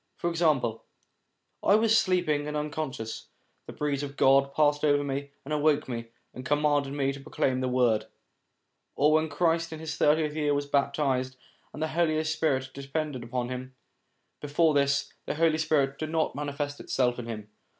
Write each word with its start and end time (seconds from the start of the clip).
For 0.15 0.31
example:' 0.31 0.83
I 1.71 1.75
was 1.75 1.95
sleeping 1.95 2.47
and 2.47 2.57
un 2.57 2.71
conscious, 2.71 3.27
the 3.67 3.71
breeze 3.71 4.01
of 4.01 4.17
God 4.17 4.51
passed 4.51 4.83
over 4.83 5.03
me 5.03 5.29
and 5.45 5.53
awoke 5.53 5.87
me, 5.87 6.07
and 6.33 6.43
commanded 6.43 6.91
me 6.93 7.11
to 7.13 7.19
proclaim 7.19 7.61
the 7.61 7.67
Word'; 7.67 8.07
or 8.95 9.11
when 9.11 9.29
Christ 9.29 9.71
in 9.71 9.79
his 9.79 9.97
thirtieth 9.97 10.33
year 10.33 10.55
was 10.55 10.65
baptized, 10.65 11.35
and 11.71 11.83
the 11.83 11.89
Holy 11.89 12.23
Spirit 12.23 12.71
descended 12.73 13.23
upon 13.23 13.49
him; 13.49 13.75
before 14.41 14.73
this, 14.73 15.13
the 15.27 15.35
Holy 15.35 15.59
Spirit 15.59 15.99
did 15.99 16.09
not 16.09 16.33
manifest 16.33 16.79
itself 16.79 17.19
in 17.19 17.27
him. 17.27 17.51